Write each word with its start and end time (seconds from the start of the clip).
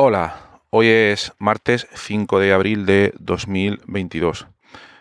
Hola, 0.00 0.60
hoy 0.70 0.86
es 0.86 1.32
martes 1.40 1.88
5 1.92 2.38
de 2.38 2.52
abril 2.52 2.86
de 2.86 3.12
2022, 3.18 4.46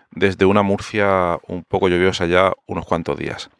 desde 0.09 0.45
una 0.45 0.63
Murcia 0.63 1.37
un 1.47 1.63
poco 1.63 1.87
lluviosa 1.87 2.25
ya 2.25 2.53
unos 2.65 2.83
cuantos 2.87 3.15
días. 3.15 3.51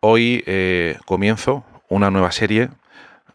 Hoy 0.00 0.42
eh, 0.46 0.96
comienzo 1.04 1.66
una 1.90 2.10
nueva 2.10 2.32
serie 2.32 2.70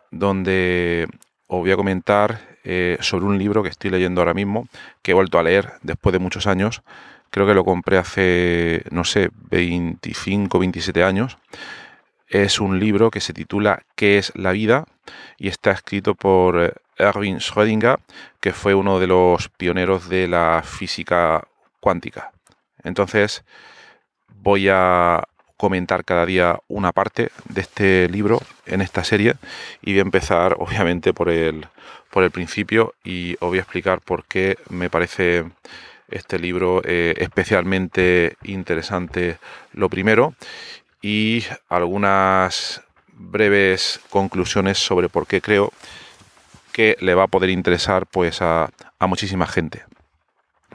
donde 0.10 1.08
os 1.46 1.60
voy 1.60 1.70
a 1.70 1.76
comentar 1.76 2.40
eh, 2.64 2.98
sobre 3.02 3.26
un 3.26 3.38
libro 3.38 3.62
que 3.62 3.70
estoy 3.70 3.92
leyendo 3.92 4.22
ahora 4.22 4.34
mismo, 4.34 4.68
que 5.04 5.12
he 5.12 5.14
vuelto 5.14 5.38
a 5.38 5.44
leer 5.44 5.74
después 5.84 6.14
de 6.14 6.20
muchos 6.20 6.48
años. 6.48 6.82
Creo 7.30 7.46
que 7.46 7.54
lo 7.54 7.64
compré 7.64 8.00
hace, 8.00 8.82
no 8.90 9.04
sé, 9.04 9.30
25, 9.52 10.58
27 10.58 11.04
años. 11.04 11.38
Es 12.28 12.60
un 12.60 12.80
libro 12.80 13.12
que 13.12 13.22
se 13.22 13.34
titula 13.34 13.84
¿Qué 13.96 14.18
es 14.18 14.32
la 14.36 14.52
vida? 14.52 14.86
y 15.38 15.48
está 15.48 15.72
escrito 15.72 16.16
por 16.16 16.62
eh, 16.62 16.74
Erwin 16.98 17.40
Schrödinger, 17.40 18.00
que 18.40 18.54
fue 18.54 18.74
uno 18.74 19.00
de 19.00 19.08
los 19.08 19.50
pioneros 19.50 20.10
de 20.10 20.28
la 20.28 20.64
física 20.64 21.48
cuántica. 21.80 22.32
Entonces, 22.84 23.44
voy 24.28 24.70
a 24.70 25.24
comentar 25.58 26.04
cada 26.04 26.26
día 26.26 26.60
una 26.68 26.92
parte 26.92 27.32
de 27.50 27.62
este 27.62 28.10
libro 28.10 28.42
en 28.66 28.82
esta 28.82 29.04
serie 29.04 29.36
y 29.82 29.92
voy 29.94 30.00
a 30.00 30.04
empezar 30.04 30.56
obviamente 30.60 31.14
por 31.14 31.30
el, 31.30 31.68
por 32.12 32.24
el 32.24 32.32
principio 32.32 32.94
y 33.04 33.34
os 33.36 33.50
voy 33.50 33.60
a 33.60 33.62
explicar 33.62 34.02
por 34.02 34.26
qué 34.26 34.58
me 34.70 34.90
parece 34.90 35.46
este 36.10 36.38
libro 36.38 36.82
eh, 36.86 37.16
especialmente 37.18 38.36
interesante 38.44 39.38
lo 39.74 39.90
primero 39.90 40.36
y 41.06 41.44
algunas 41.70 42.82
breves 43.14 44.00
conclusiones 44.10 44.80
sobre 44.80 45.08
por 45.08 45.28
qué 45.28 45.40
creo 45.40 45.72
que 46.72 46.98
le 47.00 47.14
va 47.14 47.26
a 47.26 47.28
poder 47.28 47.52
interesar 47.52 48.08
pues 48.08 48.42
a, 48.42 48.72
muchísima 49.02 49.46
gente. 49.46 49.84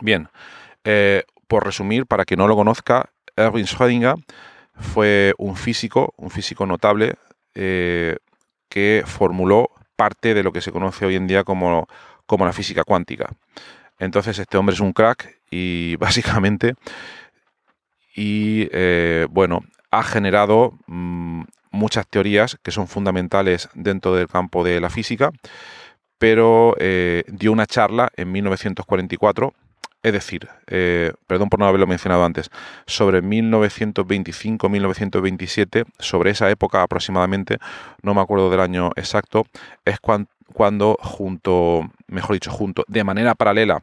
Bien, 0.01 0.29
eh, 0.85 1.25
por 1.49 1.65
resumir, 1.65 2.07
para 2.07 2.25
que 2.25 2.37
no 2.37 2.47
lo 2.47 2.55
conozca, 2.55 3.11
Erwin 3.35 3.67
Schrödinger 3.67 4.25
fue 4.77 5.35
un 5.37 5.57
físico, 5.57 6.15
un 6.17 6.31
físico 6.31 6.65
notable, 6.65 7.17
eh, 7.57 8.17
que 8.69 9.03
formuló 9.05 9.71
parte 9.97 10.33
de 10.33 10.45
lo 10.45 10.53
que 10.53 10.61
se 10.61 10.71
conoce 10.71 11.07
hoy 11.07 11.17
en 11.17 11.27
día 11.27 11.43
como, 11.43 11.89
como 12.27 12.47
la 12.47 12.53
física 12.53 12.85
cuántica. 12.85 13.33
Entonces 13.99 14.39
este 14.39 14.59
hombre 14.59 14.75
es 14.75 14.81
un 14.81 14.93
crack 14.93 15.41
y 15.51 15.97
básicamente, 15.99 16.77
y 18.15 18.69
eh, 18.71 19.27
bueno, 19.29 19.65
ha 19.91 20.03
generado 20.03 20.75
mm, 20.87 21.43
muchas 21.71 22.07
teorías 22.07 22.59
que 22.63 22.71
son 22.71 22.89
fundamentales 22.89 23.69
dentro 23.75 24.15
del 24.15 24.29
campo 24.29 24.65
de 24.65 24.81
la 24.81 24.91
física 24.91 25.31
pero 26.21 26.77
eh, 26.79 27.25
dio 27.29 27.51
una 27.51 27.67
charla 27.67 28.13
en 28.15 28.31
1944, 28.31 29.55
es 30.03 30.13
decir, 30.13 30.49
eh, 30.67 31.15
perdón 31.27 31.49
por 31.49 31.59
no 31.59 31.67
haberlo 31.67 31.87
mencionado 31.87 32.27
antes, 32.27 32.51
sobre 32.87 33.23
1925-1927, 33.23 35.87
sobre 35.99 36.33
esa 36.33 36.51
época 36.51 36.83
aproximadamente, 36.83 37.57
no 38.03 38.13
me 38.13 38.21
acuerdo 38.21 38.51
del 38.51 38.61
año 38.61 38.91
exacto, 38.97 39.47
es 39.87 39.99
cuando 39.99 40.99
junto, 41.01 41.89
mejor 42.07 42.35
dicho, 42.35 42.51
junto, 42.51 42.85
de 42.87 43.03
manera 43.03 43.35
paralela 43.35 43.83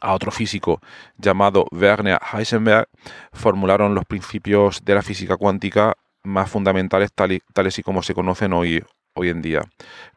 a 0.00 0.14
otro 0.14 0.30
físico 0.30 0.80
llamado 1.18 1.66
Werner 1.72 2.18
Heisenberg, 2.32 2.88
formularon 3.32 3.94
los 3.94 4.04
principios 4.04 4.84
de 4.84 4.94
la 4.94 5.02
física 5.02 5.36
cuántica 5.36 5.96
más 6.22 6.50
fundamentales 6.50 7.10
tales 7.12 7.78
y 7.78 7.82
como 7.82 8.02
se 8.02 8.14
conocen 8.14 8.52
hoy, 8.52 8.84
hoy 9.14 9.28
en 9.28 9.42
día. 9.42 9.62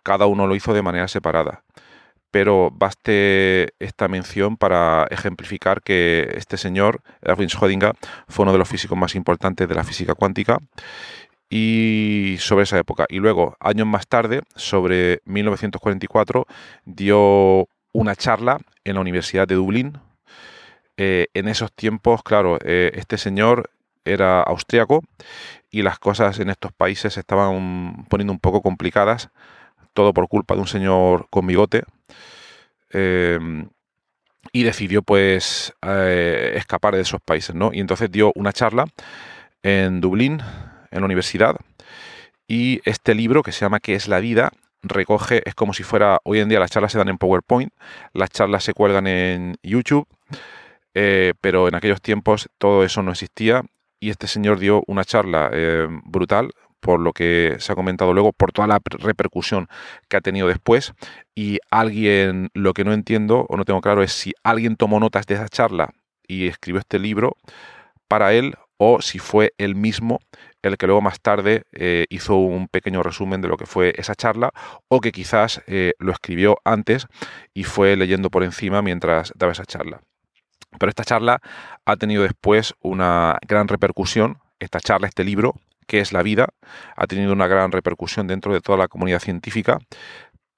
Cada 0.04 0.26
uno 0.26 0.48
lo 0.48 0.56
hizo 0.56 0.74
de 0.74 0.82
manera 0.82 1.08
separada. 1.08 1.64
Pero 2.32 2.72
baste 2.72 3.74
esta 3.78 4.08
mención 4.08 4.58
para 4.58 5.06
ejemplificar 5.12 5.84
que 5.84 6.34
este 6.36 6.58
señor, 6.58 7.02
Erwin 7.22 7.48
Schrödinger, 7.48 7.94
fue 8.28 8.44
uno 8.44 8.52
de 8.52 8.58
los 8.58 8.68
físicos 8.68 8.98
más 8.98 9.14
importantes 9.14 9.70
de 9.70 9.76
la 9.76 9.84
física 9.84 10.16
cuántica 10.16 10.58
y 11.48 12.38
sobre 12.40 12.64
esa 12.64 12.80
época. 12.80 13.06
Y 13.08 13.20
luego, 13.20 13.56
años 13.60 13.86
más 13.86 14.08
tarde, 14.08 14.42
sobre 14.56 15.22
1944, 15.26 16.48
dio 16.86 17.68
una 17.94 18.16
charla 18.16 18.60
en 18.84 18.96
la 18.96 19.02
Universidad 19.02 19.48
de 19.48 19.56
Dublín. 19.56 20.00
Eh, 20.98 21.28
en 21.34 21.48
esos 21.48 21.72
tiempos, 21.72 22.22
claro, 22.24 22.60
eh, 22.64 22.92
este 22.96 23.18
señor 23.18 23.70
era 24.06 24.42
austriaco 24.42 25.04
y 25.72 25.82
las 25.82 25.98
cosas 25.98 26.40
en 26.40 26.50
estos 26.50 26.74
países 26.74 27.14
se 27.14 27.22
estaban 27.22 28.06
poniendo 28.10 28.34
un 28.34 28.40
poco 28.40 28.62
complicadas, 28.62 29.30
todo 29.94 30.14
por 30.14 30.28
culpa 30.28 30.56
de 30.56 30.62
un 30.62 30.68
señor 30.68 31.28
con 31.30 31.48
bigote. 31.48 31.84
Em, 32.92 33.70
y 34.52 34.64
decidió 34.64 35.02
pues 35.02 35.74
eh, 35.82 36.54
escapar 36.56 36.96
de 36.96 37.02
esos 37.02 37.22
países, 37.22 37.56
¿no? 37.56 37.72
Y 37.74 37.80
entonces 37.80 38.12
dio 38.12 38.32
una 38.36 38.54
charla 38.54 38.86
en 39.64 40.02
Dublín, 40.02 40.42
en 40.92 41.00
la 41.00 41.06
universidad, 41.06 41.56
y 42.48 42.82
este 42.86 43.16
libro 43.16 43.42
que 43.42 43.52
se 43.52 43.62
llama 43.62 43.80
¿Qué 43.80 43.96
es 43.96 44.08
la 44.08 44.20
vida? 44.20 44.52
Recoge, 44.84 45.42
es 45.46 45.56
como 45.56 45.74
si 45.74 45.84
fuera, 45.84 46.20
hoy 46.24 46.40
en 46.40 46.50
día 46.50 46.60
las 46.60 46.72
charlas 46.72 46.92
se 46.92 46.98
dan 46.98 47.10
en 47.10 47.18
PowerPoint, 47.18 47.72
las 48.14 48.30
charlas 48.30 48.64
se 48.64 48.74
cuelgan 48.74 49.08
en 49.08 49.56
YouTube, 49.64 50.08
eh, 50.94 51.34
pero 51.42 51.68
en 51.68 51.76
aquellos 51.76 52.02
tiempos 52.02 52.50
todo 52.58 52.84
eso 52.84 53.02
no 53.02 53.12
existía 53.12 53.64
y 54.00 54.10
este 54.10 54.28
señor 54.28 54.60
dio 54.60 54.84
una 54.88 55.06
charla 55.06 55.50
eh, 55.54 55.88
brutal 56.06 56.52
por 56.84 57.00
lo 57.00 57.14
que 57.14 57.56
se 57.60 57.72
ha 57.72 57.76
comentado 57.76 58.14
luego, 58.14 58.34
por 58.34 58.52
toda 58.52 58.68
la 58.68 58.80
repercusión 58.84 59.70
que 60.10 60.18
ha 60.18 60.22
tenido 60.22 60.50
después. 60.50 60.94
Y 61.34 61.60
alguien, 61.72 62.50
lo 62.54 62.74
que 62.74 62.84
no 62.84 62.92
entiendo 62.92 63.46
o 63.48 63.56
no 63.56 63.64
tengo 63.64 63.80
claro 63.80 64.04
es 64.04 64.12
si 64.12 64.34
alguien 64.44 64.76
tomó 64.76 65.00
notas 65.00 65.26
de 65.26 65.36
esa 65.36 65.48
charla 65.48 65.94
y 66.28 66.48
escribió 66.48 66.82
este 66.82 67.00
libro 67.00 67.38
para 68.10 68.34
él 68.34 68.56
o 68.76 69.02
si 69.02 69.18
fue 69.18 69.54
él 69.58 69.76
mismo 69.76 70.20
el 70.64 70.78
que 70.78 70.88
luego 70.88 71.02
más 71.02 71.20
tarde 71.20 71.64
eh, 71.74 72.06
hizo 72.10 72.36
un 72.36 72.68
pequeño 72.68 73.04
resumen 73.04 73.42
de 73.42 73.48
lo 73.48 73.58
que 73.58 73.66
fue 73.66 73.94
esa 73.98 74.16
charla 74.16 74.52
o 74.88 75.02
que 75.02 75.12
quizás 75.12 75.62
eh, 75.68 75.94
lo 76.00 76.12
escribió 76.12 76.58
antes 76.64 77.08
y 77.54 77.66
fue 77.66 77.96
leyendo 77.96 78.30
por 78.30 78.44
encima 78.44 78.82
mientras 78.82 79.32
daba 79.36 79.52
esa 79.52 79.66
charla. 79.66 80.02
Pero 80.80 80.90
esta 80.90 81.04
charla 81.04 81.40
ha 81.86 81.96
tenido 81.98 82.24
después 82.24 82.74
una 82.82 83.38
gran 83.48 83.68
repercusión, 83.68 84.40
esta 84.60 84.80
charla, 84.80 85.08
este 85.08 85.24
libro, 85.24 85.54
que 85.86 86.00
es 86.00 86.14
La 86.14 86.24
vida, 86.24 86.48
ha 86.96 87.08
tenido 87.08 87.34
una 87.34 87.48
gran 87.48 87.72
repercusión 87.72 88.26
dentro 88.26 88.54
de 88.54 88.62
toda 88.62 88.78
la 88.78 88.88
comunidad 88.88 89.20
científica 89.20 89.80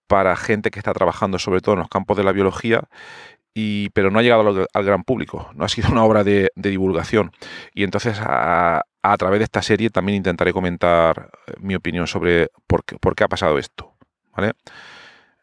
para 0.07 0.35
gente 0.35 0.69
que 0.69 0.79
está 0.79 0.93
trabajando 0.93 1.39
sobre 1.39 1.61
todo 1.61 1.73
en 1.73 1.79
los 1.79 1.89
campos 1.89 2.15
de 2.15 2.23
la 2.23 2.31
biología, 2.31 2.83
pero 3.93 4.11
no 4.11 4.19
ha 4.19 4.21
llegado 4.21 4.67
al, 4.73 4.83
gran 4.83 5.03
público, 5.03 5.49
no 5.55 5.63
ha 5.63 5.69
sido 5.69 5.89
una 5.89 6.03
obra 6.03 6.23
de, 6.23 6.51
divulgación. 6.55 7.31
Y 7.73 7.83
entonces 7.83 8.17
a, 8.21 8.83
través 9.17 9.39
de 9.39 9.45
esta 9.45 9.61
serie 9.61 9.89
también 9.89 10.17
intentaré 10.17 10.51
comentar 10.51 11.29
eh, 11.47 11.53
mi 11.59 11.75
opinión 11.75 12.07
sobre 12.07 12.49
por 12.67 12.83
qué, 12.83 12.97
por 12.97 13.15
qué 13.15 13.23
ha 13.23 13.27
pasado 13.29 13.57
esto. 13.57 13.95
¿vale? 14.35 14.53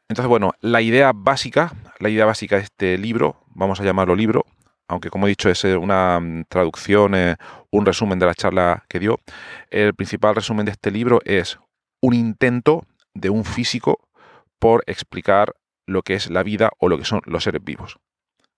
Entonces, 0.08 0.28
bueno, 0.28 0.52
la 0.60 0.82
idea 0.82 1.12
básica, 1.14 1.72
la 1.98 2.10
idea 2.10 2.26
básica 2.26 2.56
de 2.56 2.62
este 2.62 2.98
libro, 2.98 3.46
vamos 3.54 3.80
a 3.80 3.84
llamarlo 3.84 4.14
libro, 4.14 4.44
aunque 4.88 5.08
como 5.08 5.26
he 5.26 5.30
dicho 5.30 5.48
es 5.48 5.64
eh, 5.64 5.76
una 5.76 6.20
mm, 6.20 6.44
traducción, 6.50 7.14
eh, 7.14 7.36
un 7.70 7.86
resumen 7.86 8.18
de 8.18 8.26
la 8.26 8.34
charla 8.34 8.84
que 8.88 8.98
dio, 8.98 9.20
el 9.70 9.94
principal 9.94 10.34
resumen 10.34 10.66
de 10.66 10.72
este 10.72 10.90
libro 10.90 11.20
es 11.24 11.58
un 12.02 12.12
intento 12.12 12.84
de 13.14 13.30
un 13.30 13.44
físico 13.44 14.00
por 14.58 14.84
explicar 14.86 15.54
lo 15.86 16.02
que 16.02 16.14
es 16.14 16.30
la 16.30 16.42
vida 16.42 16.70
o 16.78 16.88
lo 16.88 16.98
que 16.98 17.04
son 17.04 17.20
los 17.24 17.44
seres 17.44 17.62
vivos. 17.62 17.98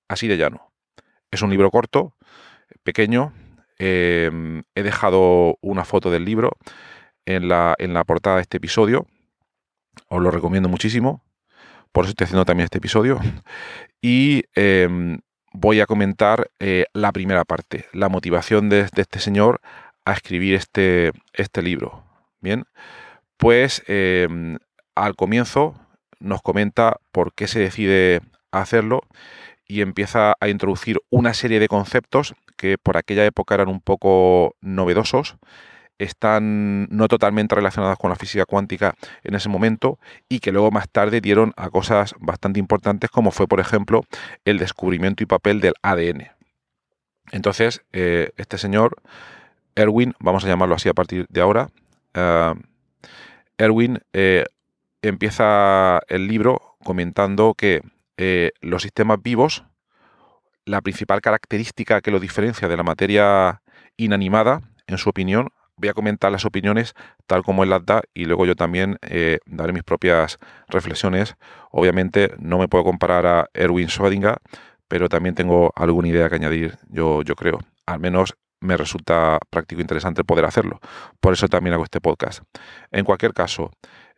Así 0.09 0.29
de 0.29 0.37
llano. 0.37 0.73
Es 1.31 1.43
un 1.43 1.50
libro 1.50 1.71
corto, 1.71 2.17
pequeño. 2.82 3.32
Em, 3.79 4.62
he 4.75 4.82
dejado 4.82 5.59
una 5.61 5.85
foto 5.85 6.11
del 6.11 6.25
libro 6.25 6.56
en 7.26 7.49
la, 7.49 7.75
en 7.79 7.94
la 7.94 8.05
portada 8.05 8.37
de 8.37 8.43
este 8.43 8.59
episodio. 8.59 9.06
Os 10.09 10.23
lo 10.23 10.31
recomiendo 10.31 10.69
muchísimo. 10.69 11.25
Por 11.93 12.05
eso 12.05 12.11
estoy 12.11 12.25
haciendo 12.25 12.44
también 12.44 12.65
este 12.65 12.79
episodio. 12.79 13.21
Y 14.06 14.44
em, 14.55 15.20
voy 15.55 15.81
a 15.81 15.87
comentar 15.87 16.50
eh, 16.59 16.85
la 16.93 17.11
primera 17.11 17.47
parte, 17.47 17.87
la 17.94 18.11
motivación 18.11 18.69
de, 18.69 18.81
este 18.81 19.19
señor 19.19 19.62
a 20.05 20.12
escribir 20.12 20.56
este, 20.56 21.12
este 21.32 21.62
libro. 21.62 22.05
Bien, 22.41 22.65
pues 23.38 23.82
em, 23.87 24.59
al 24.94 25.17
comienzo 25.17 25.75
nos 26.25 26.43
comenta 26.43 26.97
por 27.12 27.32
qué 27.35 27.47
se 27.47 27.61
decide 27.61 28.21
hacerlo 28.50 29.03
y 29.67 29.81
empieza 29.81 30.35
a 30.41 30.49
introducir 30.49 30.99
una 31.11 31.35
serie 31.35 31.61
de 31.61 31.69
conceptos 31.69 32.35
que 32.56 32.79
por 32.79 32.97
aquella 32.97 33.25
época 33.25 33.55
eran 33.55 33.69
un 33.69 33.81
poco 33.81 34.56
novedosos, 34.61 35.37
están 35.99 36.88
no 36.91 37.09
totalmente 37.09 37.55
relacionados 37.55 37.99
con 37.99 38.11
la 38.11 38.17
física 38.17 38.44
cuántica 38.47 38.94
en 39.23 39.35
ese 39.35 39.49
momento 39.49 39.99
y 40.29 40.41
que 40.41 40.53
luego 40.53 40.71
más 40.71 40.88
tarde 40.88 41.21
dieron 41.21 41.53
a 41.56 41.71
cosas 41.71 42.15
bastante 42.19 42.59
importantes 42.59 43.11
como 43.11 43.31
fue 43.31 43.47
por 43.47 43.61
ejemplo 43.61 44.03
el 44.44 44.59
descubrimiento 44.59 45.23
y 45.23 45.27
papel 45.27 45.61
del 45.61 45.75
ADN. 45.82 46.31
Entonces, 47.32 47.82
eh, 47.93 48.31
este 48.37 48.59
señor, 48.59 48.97
Erwin, 49.77 50.15
vamos 50.19 50.44
a 50.44 50.49
llamarlo 50.49 50.75
así 50.75 50.88
a 50.88 50.94
partir 50.94 51.27
de 51.29 51.41
ahora, 51.41 51.70
uh, 52.15 52.55
Erwin 53.56 54.00
eh, 54.12 54.44
empieza 55.09 56.01
el 56.09 56.27
libro 56.27 56.77
comentando 56.83 57.55
que 57.55 57.83
eh, 58.17 58.53
los 58.61 58.83
sistemas 58.83 59.23
vivos, 59.23 59.65
la 60.65 60.81
principal 60.81 61.21
característica 61.21 62.01
que 62.01 62.11
lo 62.11 62.21
diferencia 62.21 62.69
de 62.69 62.77
la 62.77 62.83
materia 62.83 63.62
inanimada, 63.97 64.61
en 64.87 64.99
su 64.99 65.11
opinión, 65.11 65.49
voy 65.77 65.89
a 65.89 65.95
comentar 65.95 66.31
las 66.31 66.45
opiniones 66.45 66.95
tal 67.27 67.43
como 67.43 67.65
él 67.65 67.71
las 67.71 67.85
da 67.85 68.03
y 68.15 68.27
luego 68.27 68.47
yo 68.47 68.55
también 68.55 68.99
eh, 69.03 69.41
daré 69.47 69.73
mis 69.73 69.83
propias 69.83 70.39
reflexiones. 70.69 71.37
Obviamente 71.71 72.33
no 72.39 72.59
me 72.59 72.69
puedo 72.69 72.85
comparar 72.85 73.27
a 73.27 73.51
Erwin 73.55 73.89
Schrödinger, 73.89 74.37
pero 74.89 75.09
también 75.09 75.35
tengo 75.35 75.73
alguna 75.75 76.09
idea 76.09 76.29
que 76.29 76.37
añadir, 76.37 76.77
yo, 76.89 77.23
yo 77.23 77.35
creo. 77.35 77.59
Al 77.87 78.01
menos 78.01 78.35
me 78.61 78.77
resulta 78.77 79.39
práctico 79.51 79.81
e 79.81 79.83
interesante 79.83 80.25
poder 80.25 80.45
hacerlo. 80.45 80.81
Por 81.21 81.35
eso 81.35 81.49
también 81.49 81.75
hago 81.75 81.85
este 81.85 82.01
podcast. 82.01 82.43
En 82.91 83.05
cualquier 83.05 83.35
caso, 83.35 83.71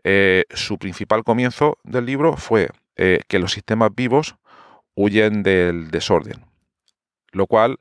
eh, 0.08 0.44
su 0.50 0.78
principal 0.78 1.24
comienzo 1.24 1.78
del 1.82 2.06
libro 2.06 2.36
fue 2.36 2.70
eh, 2.94 3.22
que 3.26 3.40
los 3.40 3.50
sistemas 3.50 3.90
vivos 3.92 4.36
huyen 4.94 5.42
del 5.42 5.90
desorden, 5.90 6.44
lo 7.32 7.48
cual 7.48 7.80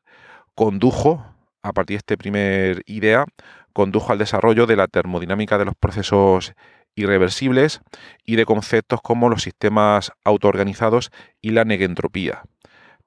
condujo, 0.55 1.23
a 1.61 1.71
partir 1.71 1.97
de 1.97 1.99
esta 1.99 2.17
primera 2.17 2.81
idea, 2.87 3.25
condujo 3.73 4.11
al 4.11 4.17
desarrollo 4.17 4.65
de 4.65 4.75
la 4.75 4.87
termodinámica 4.87 5.59
de 5.59 5.65
los 5.65 5.75
procesos 5.75 6.55
irreversibles 6.95 7.81
y 8.25 8.37
de 8.37 8.45
conceptos 8.45 9.01
como 9.03 9.29
los 9.29 9.43
sistemas 9.43 10.11
autoorganizados 10.23 11.11
y 11.43 11.51
la 11.51 11.63
negentropía. 11.63 12.41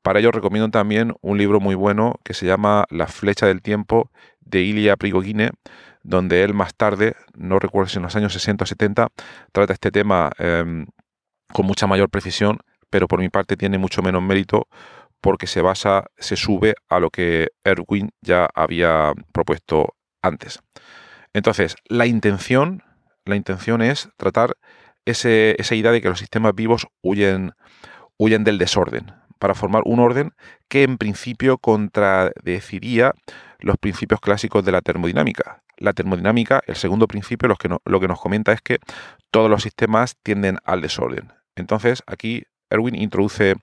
Para 0.03 0.21
ello 0.21 0.31
recomiendo 0.31 0.71
también 0.71 1.13
un 1.23 1.39
libro 1.39 1.59
muy 1.59 1.75
bueno 1.75 2.21
que 2.23 2.35
se 2.35 2.47
llama 2.47 2.85
La 2.89 3.09
flecha 3.09 3.47
del 3.47 3.63
tiempo 3.63 4.13
de 4.39 4.61
Ilya 4.61 4.97
Prigogine, 4.97 5.51
donde 6.09 6.43
él 6.43 6.55
más 6.55 6.75
tarde, 6.75 7.17
no 7.37 7.59
recuerdo 7.59 7.91
si 7.91 7.99
en 7.99 8.03
los 8.03 8.17
años 8.17 8.33
60 8.33 8.65
o 8.65 8.67
70, 8.67 9.09
trata 9.53 9.75
este 9.75 9.91
tema 9.91 10.31
em, 10.39 10.87
con 11.53 11.67
mucha 11.67 11.87
mayor 11.87 12.09
precisión, 12.09 12.61
pero 12.89 13.07
por 13.09 13.21
mi 13.21 13.29
parte 13.29 13.59
tiene 13.59 13.77
mucho 13.77 14.03
menos 14.03 14.23
mérito 14.23 14.69
porque 15.21 15.47
se 15.47 15.61
basa, 15.61 16.07
se 16.17 16.37
sube 16.37 16.75
a 16.89 16.99
lo 16.99 17.11
que 17.11 17.49
Erwin 17.63 18.11
ya 18.23 18.49
había 18.55 19.13
propuesto 19.33 19.97
antes. 20.23 20.61
Entonces, 21.35 21.77
la 21.89 22.07
intención, 22.07 22.83
la 23.27 23.37
intención 23.37 23.83
es 23.83 24.09
tratar 24.17 24.57
esa 25.05 25.75
idea 25.75 25.93
de 25.93 26.01
que 26.01 26.09
los 26.09 26.19
sistemas 26.19 26.55
vivos 26.55 26.87
huyen, 27.03 27.53
huyen 28.17 28.45
del 28.45 28.57
desorden, 28.57 29.13
para 29.39 29.55
formar 29.55 29.83
un 29.85 30.01
orden 30.01 30.33
que 30.69 30.83
en 30.83 30.99
principio 30.99 31.59
contradeciría 31.59 33.15
los 33.61 33.77
principios 33.79 34.21
clásicos 34.21 34.65
de 34.65 34.73
la 34.73 34.81
termodinámica. 34.81 35.63
La 35.77 35.93
termodinámica, 35.93 36.61
el 36.67 36.77
segundo 36.77 37.07
principio, 37.07 37.49
lo 37.49 37.57
que, 38.01 38.09
nos 38.09 38.21
comenta 38.21 38.53
es 38.53 38.61
que 38.61 38.79
todos 39.31 39.51
los 39.51 39.63
sistemas 39.63 40.17
tienden 40.23 40.59
al 40.65 40.81
desorden. 40.81 41.33
Entonces, 41.57 42.03
aquí 42.07 42.45
Erwin 42.71 42.95
introduce 42.95 43.55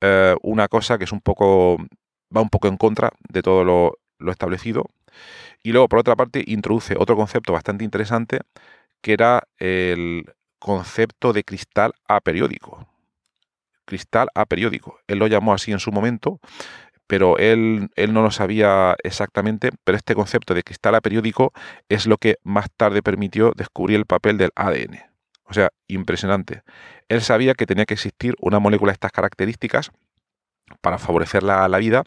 eh, 0.00 0.36
una 0.42 0.68
cosa 0.68 0.98
que 0.98 1.04
es 1.04 1.12
un 1.12 1.20
poco. 1.20 1.78
va 2.34 2.40
un 2.40 2.50
poco 2.50 2.68
en 2.68 2.76
contra 2.76 3.10
de 3.28 3.42
todo 3.42 3.64
lo, 3.64 3.98
lo 4.18 4.32
establecido. 4.32 4.86
Y 5.62 5.72
luego, 5.72 5.88
por 5.88 5.98
otra 6.00 6.16
parte, 6.16 6.44
introduce 6.46 6.94
otro 6.98 7.16
concepto 7.16 7.52
bastante 7.52 7.84
interesante, 7.84 8.40
que 9.02 9.12
era 9.14 9.44
el 9.58 10.24
concepto 10.58 11.32
de 11.32 11.44
cristal 11.44 11.92
aperiódico 12.06 12.86
cristal 13.88 14.28
aperiódico. 14.34 15.00
Él 15.08 15.18
lo 15.18 15.26
llamó 15.26 15.54
así 15.54 15.72
en 15.72 15.80
su 15.80 15.90
momento, 15.90 16.38
pero 17.08 17.38
él, 17.38 17.88
él, 17.96 18.12
no 18.12 18.22
lo 18.22 18.30
sabía 18.30 18.94
exactamente, 19.02 19.70
pero 19.82 19.96
este 19.96 20.14
concepto 20.14 20.54
de 20.54 20.62
cristal 20.62 20.94
aperiódico 20.94 21.52
es 21.88 22.06
lo 22.06 22.18
que 22.18 22.36
más 22.44 22.66
tarde 22.76 23.02
permitió 23.02 23.52
descubrir 23.56 23.96
el 23.96 24.04
papel 24.04 24.36
del 24.36 24.50
ADN. 24.54 25.00
O 25.44 25.54
sea, 25.54 25.70
impresionante. 25.86 26.62
Él 27.08 27.22
sabía 27.22 27.54
que 27.54 27.64
tenía 27.64 27.86
que 27.86 27.94
existir 27.94 28.34
una 28.38 28.58
molécula 28.58 28.90
de 28.90 28.94
estas 28.94 29.12
características 29.12 29.90
para 30.82 30.98
favorecer 30.98 31.42
la, 31.42 31.66
la 31.68 31.78
vida, 31.78 32.04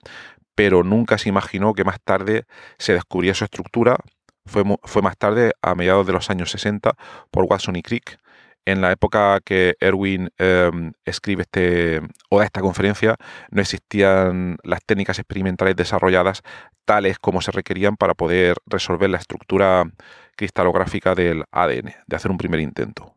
pero 0.54 0.84
nunca 0.84 1.18
se 1.18 1.30
imaginó 1.30 1.74
que 1.74 1.84
más 1.84 2.00
tarde 2.00 2.46
se 2.78 2.94
descubría 2.94 3.34
su 3.34 3.44
estructura. 3.44 3.98
Fue, 4.46 4.64
fue 4.84 5.02
más 5.02 5.18
tarde, 5.18 5.54
a 5.64 5.74
mediados 5.74 6.06
de 6.06 6.14
los 6.14 6.30
años 6.30 6.52
60, 6.52 6.94
por 7.32 7.46
Watson 7.46 7.76
y 7.76 7.82
Crick, 7.82 8.21
en 8.66 8.82
la 8.82 8.92
época 8.92 9.40
que 9.44 9.76
Erwin 9.80 10.30
em, 10.38 10.94
escribe 11.06 11.44
este 11.44 12.02
o 12.30 12.40
da 12.40 12.46
esta 12.46 12.62
conferencia, 12.62 13.16
no 13.50 13.62
existían 13.62 14.58
las 14.64 14.84
técnicas 14.86 15.20
experimentales 15.20 15.76
desarrolladas 15.76 16.42
tales 16.86 17.20
como 17.20 17.42
se 17.42 17.52
requerían 17.52 17.98
para 17.98 18.14
poder 18.14 18.58
resolver 18.66 19.10
la 19.10 19.18
estructura 19.18 19.90
cristalográfica 20.36 21.16
del 21.16 21.44
ADN, 21.52 21.94
de 22.08 22.16
hacer 22.16 22.32
un 22.32 22.38
primer 22.38 22.60
intento. 22.60 23.16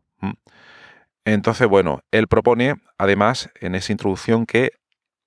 Entonces, 1.25 1.67
bueno, 1.67 2.01
él 2.11 2.27
propone, 2.27 2.75
además, 2.97 3.49
en 3.59 3.75
esa 3.75 3.91
introducción, 3.91 4.45
que 4.45 4.71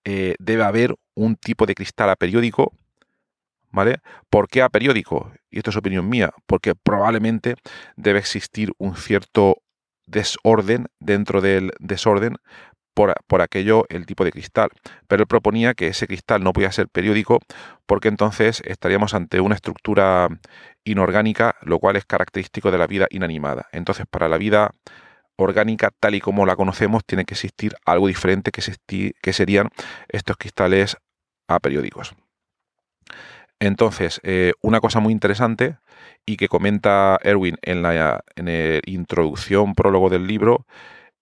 eh, 0.05 0.37
debe 0.39 0.63
haber 0.63 0.95
un 1.15 1.37
tipo 1.37 1.67
de 1.67 1.75
cristal 1.75 2.09
aperiódico, 2.09 2.73
¿vale? 3.71 3.97
¿Por 4.31 4.49
qué 4.49 4.63
aperiódico? 4.63 5.33
Y 5.51 5.59
esto 5.59 5.71
es 5.71 5.77
opinión 5.77 6.09
mía, 6.09 6.31
porque 6.47 6.75
probablemente 6.75 7.57
debe 7.97 8.21
existir 8.21 8.73
un 8.79 8.97
cierto 8.97 9.57
desorden 10.09 10.87
dentro 11.01 11.41
del 11.41 11.73
desorden 11.79 12.37
por, 12.95 13.15
por, 13.27 13.43
aquello 13.43 13.85
el 13.89 14.07
tipo 14.07 14.25
de 14.25 14.33
cristal. 14.33 14.71
Pero 15.07 15.23
él 15.23 15.29
proponía 15.29 15.75
que 15.75 15.89
ese 15.89 16.07
cristal 16.07 16.43
no 16.43 16.53
podía 16.53 16.73
ser 16.73 16.89
periódico 16.89 17.39
porque 17.87 18.09
entonces 18.09 18.63
estaríamos 18.65 19.15
ante 19.15 19.41
una 19.41 19.55
estructura 19.55 20.29
inorgánica, 20.85 21.55
lo 21.63 21.79
cual 21.79 21.97
es 21.97 22.05
característico 22.05 22.71
de 22.71 22.79
la 22.79 22.87
vida 22.87 23.07
inanimada. 23.11 23.69
Entonces, 23.73 24.07
para 24.11 24.29
la 24.29 24.39
vida 24.39 24.73
orgánica 25.37 25.91
tal 26.01 26.17
y 26.17 26.21
como 26.21 26.47
la 26.47 26.57
conocemos, 26.57 27.05
tiene 27.05 27.25
que 27.25 27.35
existir 27.35 27.75
algo 27.87 28.09
diferente 28.09 28.51
que, 28.51 28.63
que 29.23 29.33
serían 29.33 29.69
estos 30.09 30.37
cristales 30.37 30.97
aperiódicos. 31.47 32.15
Entonces, 33.61 34.21
eh, 34.23 34.53
una 34.63 34.81
cosa 34.81 35.01
muy 35.01 35.13
interesante 35.13 35.79
y 36.27 36.37
que 36.37 36.49
comenta 36.49 37.19
Erwin 37.23 37.57
en 37.63 37.83
la, 37.83 38.23
introducción, 38.87 39.75
prólogo 39.75 40.11
del 40.11 40.27
libro, 40.27 40.67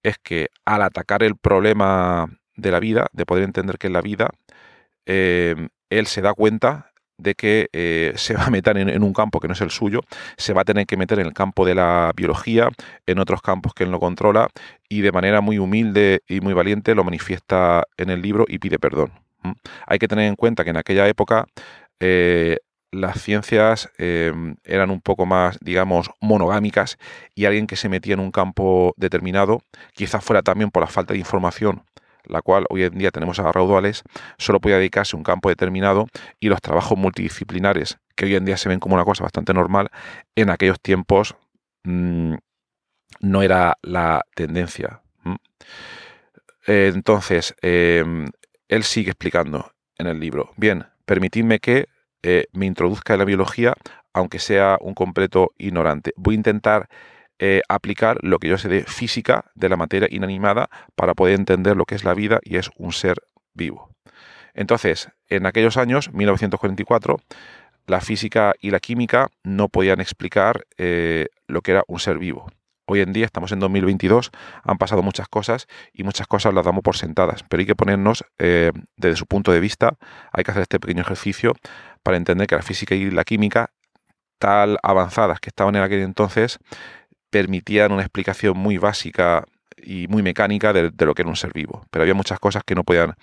es 0.02 0.18
que 0.18 0.48
al 0.64 0.82
atacar 0.82 1.22
el 1.22 1.36
problema 1.36 2.28
de 2.56 2.70
la 2.70 2.80
vida, 2.80 3.06
de 3.12 3.26
poder 3.26 3.44
entender 3.44 3.78
qué 3.78 3.88
es 3.88 3.92
la 3.92 4.02
vida, 4.02 4.30
em, 5.06 5.68
él 5.90 6.06
se 6.06 6.22
da 6.22 6.34
cuenta 6.34 6.92
de 7.18 7.34
que 7.34 7.68
eh, 7.72 8.12
se 8.16 8.34
va 8.34 8.44
a 8.44 8.50
meter 8.50 8.76
en, 8.76 9.02
un 9.02 9.12
campo 9.12 9.40
que 9.40 9.48
no 9.48 9.54
es 9.54 9.60
el 9.60 9.70
suyo, 9.70 10.00
se 10.36 10.52
va 10.52 10.62
a 10.62 10.64
tener 10.64 10.86
que 10.86 10.96
meter 10.96 11.18
en 11.18 11.26
el 11.26 11.32
campo 11.32 11.64
de 11.64 11.74
la 11.74 12.12
biología, 12.16 12.68
en 13.06 13.18
otros 13.18 13.42
campos 13.42 13.72
que 13.74 13.84
él 13.84 13.90
no 13.90 14.00
controla, 14.00 14.48
y 14.88 15.00
de 15.00 15.12
manera 15.12 15.40
muy 15.40 15.58
humilde 15.58 16.20
y 16.28 16.40
muy 16.40 16.54
valiente 16.54 16.94
lo 16.94 17.04
manifiesta 17.04 17.84
en 17.96 18.10
el 18.10 18.22
libro 18.22 18.44
y 18.48 18.58
pide 18.58 18.78
perdón. 18.78 19.12
Hay 19.86 19.98
que 19.98 20.08
tener 20.08 20.26
en 20.26 20.34
cuenta 20.34 20.64
que 20.64 20.70
en 20.70 20.76
aquella 20.76 21.08
época 21.08 21.46
eh, 22.00 22.58
las 22.92 23.20
ciencias 23.20 23.90
em, 23.98 24.56
eran 24.64 24.90
un 24.90 25.00
poco 25.00 25.26
más, 25.26 25.58
digamos, 25.60 26.10
monogámicas 26.20 26.98
y 27.34 27.44
alguien 27.44 27.66
que 27.66 27.76
se 27.76 27.88
metía 27.88 28.14
en 28.14 28.20
un 28.20 28.30
campo 28.30 28.94
determinado, 28.96 29.62
quizás 29.92 30.24
fuera 30.24 30.42
también 30.42 30.70
por 30.70 30.82
la 30.82 30.88
falta 30.88 31.12
de 31.12 31.18
información, 31.18 31.84
la 32.24 32.42
cual 32.42 32.66
hoy 32.70 32.84
en 32.84 32.98
día 32.98 33.10
tenemos 33.10 33.38
a 33.38 33.50
raudales, 33.52 34.02
solo 34.38 34.60
podía 34.60 34.78
dedicarse 34.78 35.16
a 35.16 35.18
un 35.18 35.24
campo 35.24 35.48
determinado 35.48 36.06
y 36.40 36.48
los 36.48 36.60
trabajos 36.60 36.96
multidisciplinares, 36.98 37.98
que 38.14 38.26
hoy 38.26 38.36
en 38.36 38.44
día 38.44 38.56
se 38.56 38.68
ven 38.68 38.80
como 38.80 38.94
una 38.94 39.04
cosa 39.04 39.24
bastante 39.24 39.52
normal, 39.52 39.90
en 40.34 40.50
aquellos 40.50 40.80
tiempos 40.80 41.36
mm, 41.84 42.34
no 43.20 43.42
era 43.42 43.78
la 43.82 44.24
tendencia. 44.34 45.02
entonces, 46.66 47.54
em, 47.62 48.28
él 48.68 48.82
sigue 48.82 49.10
explicando 49.10 49.72
en 49.98 50.08
el 50.08 50.18
libro, 50.18 50.52
bien, 50.56 50.86
permitidme 51.04 51.60
que 51.60 51.88
eh, 52.22 52.46
me 52.52 52.66
introduzca 52.66 53.14
en 53.14 53.20
la 53.20 53.24
biología, 53.24 53.74
aunque 54.12 54.38
sea 54.38 54.78
un 54.80 54.94
completo 54.94 55.52
ignorante. 55.58 56.12
Voy 56.16 56.34
a 56.34 56.36
intentar 56.36 56.88
eh, 57.38 57.60
aplicar 57.68 58.18
lo 58.22 58.38
que 58.38 58.48
yo 58.48 58.56
sé 58.56 58.68
de 58.68 58.84
física 58.84 59.44
de 59.54 59.68
la 59.68 59.76
materia 59.76 60.08
inanimada 60.10 60.70
para 60.94 61.14
poder 61.14 61.34
entender 61.34 61.76
lo 61.76 61.84
que 61.84 61.94
es 61.94 62.04
la 62.04 62.14
vida 62.14 62.40
y 62.42 62.56
es 62.56 62.70
un 62.78 62.92
ser 62.92 63.18
vivo. 63.52 63.90
Entonces, 64.54 65.10
en 65.28 65.44
aquellos 65.44 65.76
años, 65.76 66.12
1944, 66.14 67.18
la 67.86 68.00
física 68.00 68.54
y 68.60 68.70
la 68.70 68.80
química 68.80 69.28
no 69.44 69.68
podían 69.68 70.00
explicar 70.00 70.66
eh, 70.78 71.26
lo 71.46 71.60
que 71.60 71.72
era 71.72 71.84
un 71.88 72.00
ser 72.00 72.18
vivo. 72.18 72.50
Hoy 72.86 73.00
en 73.00 73.12
día 73.12 73.26
estamos 73.26 73.52
en 73.52 73.58
2022, 73.58 74.30
han 74.62 74.78
pasado 74.78 75.02
muchas 75.02 75.28
cosas 75.28 75.66
y 75.92 76.04
muchas 76.04 76.26
cosas 76.26 76.54
las 76.54 76.64
damos 76.64 76.82
por 76.82 76.96
sentadas, 76.96 77.42
pero 77.48 77.60
hay 77.60 77.66
que 77.66 77.74
ponernos 77.74 78.24
desde 78.38 79.16
su 79.16 79.26
punto 79.26 79.50
de 79.50 79.58
vista, 79.58 79.98
hay 80.32 80.44
que 80.44 80.52
hacer 80.52 80.62
este 80.62 80.78
pequeño 80.78 81.00
ejercicio 81.00 81.54
para 82.06 82.18
entender 82.18 82.46
que 82.46 82.54
la 82.54 82.62
física 82.62 82.94
y 82.94 83.10
la 83.10 83.24
química, 83.24 83.72
tal 84.38 84.78
avanzadas 84.84 85.40
que 85.40 85.48
estaban 85.48 85.74
en 85.74 85.82
aquel 85.82 86.02
entonces, 86.02 86.60
permitían 87.30 87.90
una 87.90 88.02
explicación 88.02 88.56
muy 88.56 88.78
básica 88.78 89.44
y 89.76 90.06
muy 90.06 90.22
mecánica 90.22 90.72
de, 90.72 90.92
lo 91.04 91.14
que 91.16 91.22
era 91.22 91.28
un 91.28 91.34
ser 91.34 91.52
vivo, 91.52 91.84
pero 91.90 92.04
había 92.04 92.14
muchas 92.14 92.38
cosas 92.38 92.62
que 92.64 92.76
no 92.76 92.84
podían 92.84 93.14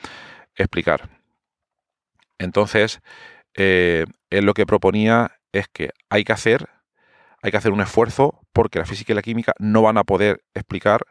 explicar. 0.58 1.08
Entonces, 2.40 3.00
eh, 3.54 4.04
él 4.30 4.44
lo 4.44 4.54
que 4.54 4.66
proponía 4.66 5.32
es 5.54 5.70
que 5.72 5.92
hay 6.10 6.25
que 6.25 6.34
hacer, 6.34 6.68
hay 7.42 7.52
que 7.52 7.58
hacer 7.58 7.72
un 7.72 7.80
esfuerzo 7.80 8.42
porque 8.52 8.80
la 8.80 8.86
física 8.86 9.13
y 9.13 9.16
la 9.16 9.22
química 9.22 9.54
no 9.60 9.82
van 9.82 9.98
a 9.98 10.04
poder 10.04 10.44
explicar 10.54 11.06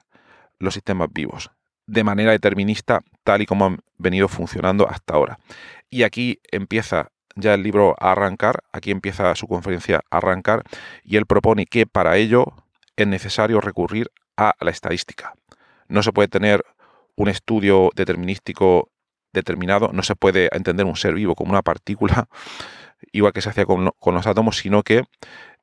los 0.58 0.74
sistemas 0.74 1.08
vivos 1.10 1.50
de 1.86 2.04
manera 2.04 2.32
determinista 2.32 3.00
tal 3.24 3.40
y 3.40 3.46
como 3.46 3.64
han 3.64 3.78
venido 3.96 4.28
funcionando 4.28 4.86
hasta 4.86 5.14
ahora. 5.14 5.38
Y 5.88 6.02
aquí 6.02 6.40
empieza 6.50 7.11
ya 7.34 7.54
el 7.54 7.62
libro 7.62 7.94
arrancar, 7.98 8.62
aquí 8.72 8.90
empieza 8.90 9.34
su 9.34 9.46
conferencia 9.46 10.02
arrancar 10.10 10.62
y 11.04 11.16
él 11.16 11.26
propone 11.26 11.66
que 11.66 11.86
para 11.86 12.16
ello 12.16 12.46
es 12.96 13.06
necesario 13.06 13.60
recurrir 13.60 14.10
a 14.36 14.54
la 14.60 14.70
estadística. 14.70 15.34
No 15.88 16.02
se 16.02 16.12
puede 16.12 16.28
tener 16.28 16.64
un 17.16 17.28
estudio 17.28 17.90
determinístico 17.94 18.90
determinado, 19.32 19.90
no 19.92 20.02
se 20.02 20.14
puede 20.14 20.48
entender 20.52 20.86
un 20.86 20.96
ser 20.96 21.14
vivo 21.14 21.34
como 21.34 21.50
una 21.50 21.62
partícula, 21.62 22.28
igual 23.12 23.32
que 23.32 23.40
se 23.40 23.50
hacía 23.50 23.64
con, 23.64 23.84
los 23.84 24.26
átomos, 24.26 24.58
sino 24.58 24.82
que 24.82 25.04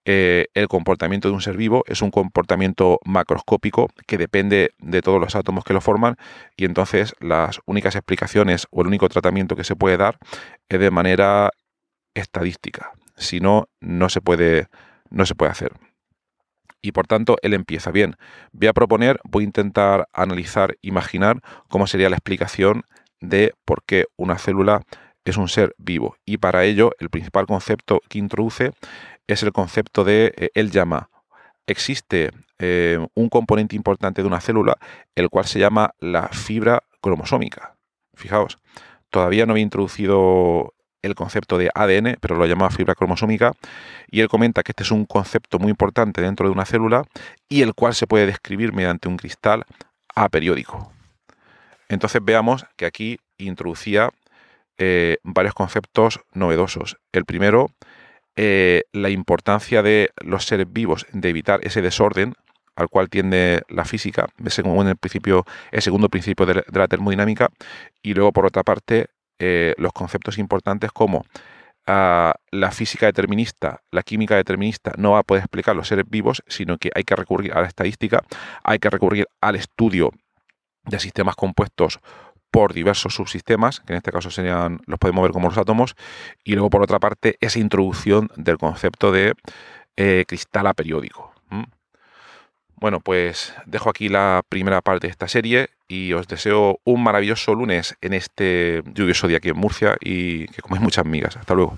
eh, 0.06 0.48
el 0.54 0.68
comportamiento 0.68 1.28
de 1.28 1.34
un 1.34 1.42
ser 1.42 1.58
vivo 1.58 1.84
es 1.88 2.02
un 2.02 2.12
comportamiento 2.12 3.00
macroscópico 3.06 3.90
que 4.08 4.18
depende 4.18 4.72
de 4.80 5.02
todos 5.02 5.20
los 5.20 5.36
átomos 5.36 5.64
que 5.64 5.74
lo 5.74 5.82
forman 5.82 6.16
y 6.56 6.66
entonces 6.66 7.14
las 7.20 7.60
únicas 7.66 7.96
explicaciones 7.96 8.68
o 8.72 8.82
el 8.82 8.88
único 8.88 9.10
tratamiento 9.10 9.56
que 9.56 9.64
se 9.64 9.76
puede 9.76 9.98
dar 9.98 10.18
es 10.70 10.80
de 10.80 10.92
manera 10.92 11.52
estadística. 12.14 12.92
Si 13.18 13.40
no, 13.40 13.68
no 13.82 14.10
se 14.10 14.22
puede, 14.22 14.68
no 15.10 15.26
se 15.26 15.36
puede 15.36 15.52
hacer 15.52 15.74
y 16.82 16.92
por 16.92 17.08
tanto 17.08 17.38
él 17.42 17.54
empieza 17.54 17.92
bien. 17.92 18.16
Voy 18.52 18.68
a 18.68 18.74
proponer, 18.74 19.20
voy 19.24 19.44
a 19.44 19.48
intentar 19.48 20.08
analizar, 20.14 20.78
imaginar 20.82 21.42
cómo 21.68 21.88
sería 21.88 22.10
la 22.10 22.16
explicación 22.16 22.84
de 23.20 23.54
por 23.66 23.84
qué 23.84 24.06
una 24.16 24.38
célula 24.38 24.82
es 25.30 25.38
un 25.38 25.48
ser 25.48 25.76
vivo. 25.78 26.18
Y 26.26 26.38
para 26.38 26.64
ello 26.64 26.92
el 27.00 27.10
principal 27.10 27.46
concepto 27.46 28.02
que 28.10 28.20
introduce 28.20 28.72
es 29.28 29.44
el 29.44 29.52
concepto 29.52 30.04
de, 30.04 30.34
eh, 30.38 30.50
él 30.56 30.72
llama, 30.72 31.10
existe 31.68 32.32
eh, 32.58 33.00
un 33.14 33.30
componente 33.30 33.76
importante 33.76 34.22
de 34.22 34.28
una 34.28 34.42
célula, 34.42 34.78
el 35.16 35.30
cual 35.30 35.46
se 35.46 35.60
llama 35.60 35.94
la 36.00 36.28
fibra 36.30 36.84
cromosómica. 37.02 37.76
Fijaos, 38.16 38.58
todavía 39.10 39.46
no 39.46 39.54
había 39.54 39.64
introducido 39.64 40.74
el 41.02 41.16
concepto 41.16 41.58
de 41.58 41.70
ADN, 41.74 42.18
pero 42.20 42.36
lo 42.36 42.46
llama 42.46 42.70
fibra 42.70 42.96
cromosómica, 42.96 43.54
y 44.12 44.20
él 44.22 44.28
comenta 44.28 44.64
que 44.64 44.74
este 44.74 44.84
es 44.84 44.92
un 44.92 45.06
concepto 45.06 45.60
muy 45.60 45.70
importante 45.70 46.22
dentro 46.22 46.48
de 46.48 46.52
una 46.52 46.66
célula 46.66 47.04
y 47.48 47.62
el 47.62 47.74
cual 47.74 47.96
se 47.96 48.08
puede 48.08 48.26
describir 48.26 48.74
mediante 48.74 49.08
un 49.08 49.18
cristal 49.18 49.64
aperiódico. 50.14 50.92
Entonces 51.88 52.22
veamos 52.24 52.66
que 52.76 52.86
aquí 52.86 53.20
introducía 53.38 54.12
eh, 54.80 55.18
varios 55.24 55.54
conceptos 55.54 56.22
novedosos. 56.34 56.98
El 57.12 57.26
primero, 57.26 57.72
eh, 58.38 58.84
la 58.94 59.10
importancia 59.10 59.84
de 59.84 60.12
los 60.24 60.46
seres 60.46 60.72
vivos 60.72 61.06
de 61.12 61.30
evitar 61.30 61.60
ese 61.64 61.82
desorden 61.82 62.34
al 62.78 62.88
cual 62.88 63.10
tiende 63.10 63.62
la 63.68 63.84
física, 63.84 64.30
según 64.48 64.88
el 64.88 64.96
principio, 64.96 65.44
el 65.72 65.82
segundo 65.82 66.08
principio 66.08 66.46
de 66.46 66.64
la 66.72 66.88
termodinámica, 66.88 67.50
y 68.02 68.14
luego 68.14 68.32
por 68.32 68.46
otra 68.46 68.64
parte 68.64 69.08
eh, 69.38 69.76
los 69.78 69.92
conceptos 69.92 70.38
importantes 70.38 70.90
como 70.94 71.26
ah, 71.86 72.34
la 72.52 72.72
física 72.72 73.08
determinista, 73.08 73.82
la 73.92 74.02
química 74.02 74.38
determinista 74.38 74.94
no 74.98 75.12
va 75.12 75.20
a 75.20 75.24
poder 75.24 75.44
explicar 75.44 75.76
los 75.76 75.90
seres 75.90 76.06
vivos, 76.08 76.42
sino 76.48 76.78
que 76.78 76.90
hay 76.96 77.04
que 77.04 77.18
recurrir 77.18 77.52
a 77.52 77.60
la 77.60 77.68
estadística, 77.68 78.24
hay 78.64 78.80
que 78.80 78.90
recurrir 78.90 79.28
al 79.42 79.58
estudio 79.58 80.12
de 80.86 81.00
sistemas 81.00 81.36
compuestos 81.36 82.00
por 82.52 82.74
diversos 82.74 83.16
subsistemas, 83.16 83.80
que 83.82 83.94
en 83.94 83.98
este 83.98 84.12
caso 84.12 84.32
serían, 84.32 84.80
los 84.86 85.00
podemos 85.00 85.24
ver 85.24 85.32
como 85.32 85.50
los 85.50 85.58
átomos, 85.58 85.96
y 86.44 86.54
luego 86.54 86.70
por 86.70 86.82
otra 86.82 87.00
parte 87.00 87.38
esa 87.42 87.60
introducción 87.60 88.30
del 88.36 88.58
concepto 88.58 89.12
de 89.12 89.34
eh, 89.98 90.26
cristal 90.28 90.68
aperiódico. 90.68 91.34
Bueno, 92.76 93.02
pues 93.02 93.54
dejo 93.66 93.90
aquí 93.90 94.08
la 94.08 94.42
primera 94.48 94.82
parte 94.82 95.08
de 95.08 95.12
esta 95.12 95.28
serie 95.28 95.70
y 95.90 96.14
os 96.14 96.30
deseo 96.30 96.80
un 96.86 97.04
maravilloso 97.04 97.54
lunes 97.54 97.98
en 98.00 98.14
este 98.14 98.84
lluvioso 98.94 99.28
día 99.28 99.38
aquí 99.38 99.50
en 99.50 99.58
Murcia 99.58 99.98
y 100.00 100.48
que 100.48 100.62
comáis 100.62 100.82
muchas 100.82 101.06
migas. 101.06 101.36
Hasta 101.36 101.56
luego. 101.56 101.78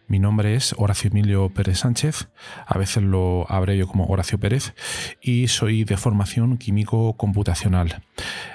Mi 0.11 0.19
nombre 0.19 0.55
es 0.55 0.75
Horacio 0.77 1.09
Emilio 1.09 1.47
Pérez 1.53 1.79
Sánchez, 1.79 2.27
a 2.67 2.77
veces 2.77 3.01
lo 3.01 3.49
abrevio 3.49 3.87
como 3.87 4.07
Horacio 4.07 4.37
Pérez, 4.37 4.73
y 5.21 5.47
soy 5.47 5.85
de 5.85 5.95
formación 5.95 6.57
químico 6.57 7.15
computacional. 7.15 8.03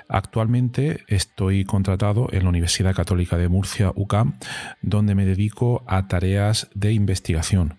Actualmente 0.06 1.00
estoy 1.08 1.64
contratado 1.64 2.28
en 2.30 2.42
la 2.42 2.50
Universidad 2.50 2.94
Católica 2.94 3.38
de 3.38 3.48
Murcia, 3.48 3.90
UCAM, 3.94 4.34
donde 4.82 5.14
me 5.14 5.24
dedico 5.24 5.82
a 5.86 6.08
tareas 6.08 6.68
de 6.74 6.92
investigación 6.92 7.78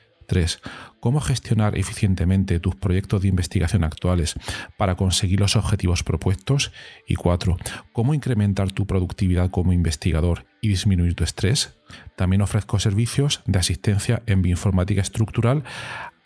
3. 0.31 0.61
Cómo 1.01 1.19
gestionar 1.19 1.77
eficientemente 1.77 2.61
tus 2.61 2.77
proyectos 2.77 3.21
de 3.21 3.27
investigación 3.27 3.83
actuales 3.83 4.35
para 4.77 4.95
conseguir 4.95 5.41
los 5.41 5.57
objetivos 5.57 6.03
propuestos. 6.03 6.71
Y 7.05 7.15
4. 7.15 7.57
Cómo 7.91 8.13
incrementar 8.13 8.71
tu 8.71 8.87
productividad 8.87 9.51
como 9.51 9.73
investigador 9.73 10.45
y 10.61 10.69
disminuir 10.69 11.15
tu 11.15 11.25
estrés. 11.25 11.75
También 12.15 12.41
ofrezco 12.41 12.79
servicios 12.79 13.41
de 13.45 13.59
asistencia 13.59 14.23
en 14.25 14.41
bioinformática 14.41 15.01
estructural 15.01 15.65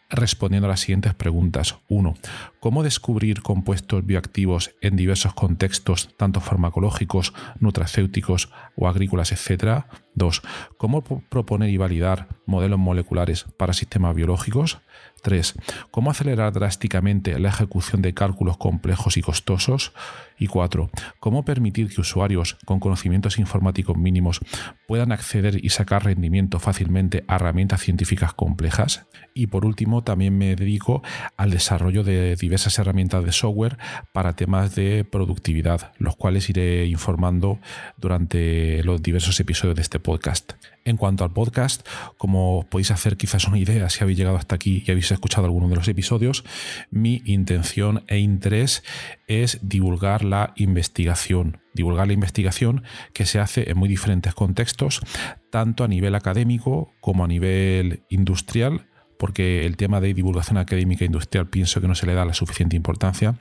respondiendo 0.09 0.67
a 0.67 0.71
las 0.71 0.81
siguientes 0.81 1.13
preguntas. 1.13 1.77
1. 1.87 2.15
¿Cómo 2.59 2.83
descubrir 2.83 3.41
compuestos 3.41 4.05
bioactivos 4.05 4.75
en 4.81 4.95
diversos 4.95 5.33
contextos, 5.33 6.09
tanto 6.17 6.41
farmacológicos, 6.41 7.33
nutracéuticos 7.59 8.49
o 8.75 8.87
agrícolas, 8.87 9.31
etcétera? 9.31 9.87
2. 10.15 10.41
¿Cómo 10.77 11.03
proponer 11.03 11.69
y 11.69 11.77
validar 11.77 12.27
modelos 12.45 12.79
moleculares 12.79 13.45
para 13.57 13.73
sistemas 13.73 14.15
biológicos? 14.15 14.79
3. 15.21 15.55
¿Cómo 15.91 16.11
acelerar 16.11 16.53
drásticamente 16.53 17.37
la 17.39 17.49
ejecución 17.49 18.01
de 18.01 18.13
cálculos 18.13 18.57
complejos 18.57 19.17
y 19.17 19.21
costosos? 19.21 19.91
Y 20.37 20.47
4. 20.47 20.89
¿Cómo 21.19 21.45
permitir 21.45 21.89
que 21.89 22.01
usuarios 22.01 22.57
con 22.65 22.79
conocimientos 22.79 23.39
informáticos 23.39 23.97
mínimos 23.97 24.39
puedan 24.87 25.11
acceder 25.11 25.63
y 25.63 25.69
sacar 25.69 26.05
rendimiento 26.05 26.59
fácilmente 26.59 27.23
a 27.27 27.35
herramientas 27.35 27.81
científicas 27.81 28.33
complejas? 28.33 29.07
Y 29.33 29.47
por 29.47 29.65
último, 29.65 30.03
también 30.03 30.37
me 30.37 30.55
dedico 30.55 31.03
al 31.37 31.51
desarrollo 31.51 32.03
de 32.03 32.35
diversas 32.35 32.79
herramientas 32.79 33.23
de 33.25 33.31
software 33.31 33.77
para 34.13 34.35
temas 34.35 34.75
de 34.75 35.03
productividad, 35.03 35.91
los 35.97 36.15
cuales 36.15 36.49
iré 36.49 36.85
informando 36.85 37.59
durante 37.97 38.83
los 38.83 39.01
diversos 39.01 39.39
episodios 39.39 39.75
de 39.75 39.81
este 39.81 39.99
podcast. 39.99 40.53
En 40.87 40.97
cuanto 40.97 41.23
al 41.23 41.33
podcast, 41.33 41.85
como 42.17 42.67
podéis 42.69 42.91
hacer 42.91 43.17
quizás 43.17 43.47
una 43.47 43.57
idea 43.57 43.89
si 43.89 44.03
habéis 44.03 44.19
llegado 44.19 44.37
hasta 44.37 44.53
aquí 44.53 44.83
y 44.85 44.91
habéis 44.91 45.11
escuchado 45.11 45.45
alguno 45.45 45.67
de 45.67 45.75
los 45.75 45.87
episodios, 45.87 46.43
mi 46.91 47.23
intención 47.25 48.03
e 48.07 48.19
interés 48.19 48.83
es 49.27 49.59
divulgar 49.63 50.23
la 50.25 50.53
investigación, 50.55 51.59
divulgar 51.73 52.07
la 52.07 52.13
investigación 52.13 52.83
que 53.13 53.25
se 53.25 53.39
hace 53.39 53.69
en 53.69 53.77
muy 53.77 53.89
diferentes 53.89 54.33
contextos, 54.33 55.01
tanto 55.49 55.83
a 55.83 55.87
nivel 55.87 56.15
académico 56.15 56.93
como 56.99 57.23
a 57.23 57.27
nivel 57.27 58.03
industrial 58.09 58.87
porque 59.17 59.65
el 59.65 59.77
tema 59.77 60.01
de 60.01 60.13
divulgación 60.13 60.57
académica 60.57 61.03
e 61.03 61.07
industrial 61.07 61.47
pienso 61.47 61.81
que 61.81 61.87
no 61.87 61.95
se 61.95 62.05
le 62.05 62.13
da 62.13 62.25
la 62.25 62.33
suficiente 62.33 62.75
importancia, 62.75 63.35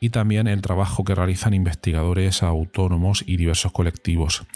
y 0.00 0.10
también 0.10 0.46
el 0.46 0.62
trabajo 0.62 1.04
que 1.04 1.14
realizan 1.14 1.54
investigadores 1.54 2.42
autónomos 2.42 3.22
y 3.26 3.36
diversos 3.36 3.72
colectivos. 3.72 4.46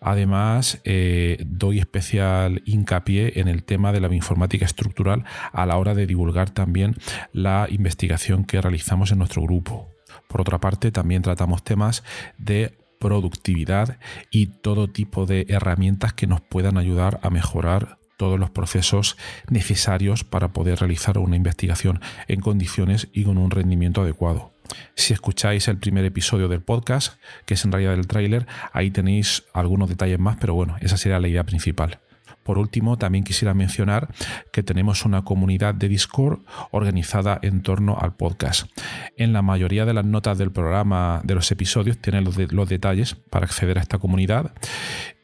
Además, 0.00 0.80
eh, 0.84 1.44
doy 1.46 1.78
especial 1.78 2.62
hincapié 2.64 3.40
en 3.40 3.48
el 3.48 3.64
tema 3.64 3.92
de 3.92 4.00
la 4.00 4.14
informática 4.14 4.64
estructural 4.64 5.24
a 5.52 5.66
la 5.66 5.76
hora 5.76 5.94
de 5.94 6.06
divulgar 6.06 6.50
también 6.50 6.96
la 7.32 7.66
investigación 7.70 8.44
que 8.44 8.60
realizamos 8.60 9.12
en 9.12 9.18
nuestro 9.18 9.42
grupo. 9.42 9.95
Por 10.28 10.40
otra 10.40 10.58
parte, 10.58 10.92
también 10.92 11.22
tratamos 11.22 11.62
temas 11.62 12.02
de 12.38 12.76
productividad 12.98 13.98
y 14.30 14.46
todo 14.46 14.88
tipo 14.88 15.26
de 15.26 15.46
herramientas 15.48 16.12
que 16.12 16.26
nos 16.26 16.40
puedan 16.40 16.78
ayudar 16.78 17.20
a 17.22 17.30
mejorar 17.30 17.98
todos 18.16 18.38
los 18.38 18.50
procesos 18.50 19.16
necesarios 19.50 20.24
para 20.24 20.48
poder 20.48 20.78
realizar 20.78 21.18
una 21.18 21.36
investigación 21.36 22.00
en 22.28 22.40
condiciones 22.40 23.08
y 23.12 23.24
con 23.24 23.38
un 23.38 23.50
rendimiento 23.50 24.02
adecuado. 24.02 24.52
Si 24.94 25.12
escucháis 25.12 25.68
el 25.68 25.78
primer 25.78 26.04
episodio 26.04 26.48
del 26.48 26.62
podcast, 26.62 27.20
que 27.44 27.54
es 27.54 27.64
en 27.64 27.72
realidad 27.72 27.94
el 27.94 28.06
tráiler, 28.06 28.46
ahí 28.72 28.90
tenéis 28.90 29.44
algunos 29.52 29.88
detalles 29.88 30.18
más, 30.18 30.38
pero 30.40 30.54
bueno, 30.54 30.76
esa 30.80 30.96
sería 30.96 31.20
la 31.20 31.28
idea 31.28 31.44
principal. 31.44 32.00
Por 32.46 32.58
último, 32.58 32.96
también 32.96 33.24
quisiera 33.24 33.54
mencionar 33.54 34.08
que 34.52 34.62
tenemos 34.62 35.04
una 35.04 35.24
comunidad 35.24 35.74
de 35.74 35.88
Discord 35.88 36.38
organizada 36.70 37.40
en 37.42 37.60
torno 37.60 37.98
al 38.00 38.14
podcast. 38.14 38.70
En 39.16 39.32
la 39.32 39.42
mayoría 39.42 39.84
de 39.84 39.92
las 39.92 40.04
notas 40.04 40.38
del 40.38 40.52
programa 40.52 41.22
de 41.24 41.34
los 41.34 41.50
episodios 41.50 41.98
tienen 41.98 42.22
los, 42.22 42.38
los 42.52 42.68
detalles 42.68 43.16
para 43.16 43.46
acceder 43.46 43.78
a 43.78 43.80
esta 43.82 43.98
comunidad 43.98 44.52